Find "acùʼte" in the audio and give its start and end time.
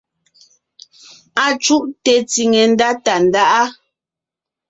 1.45-2.13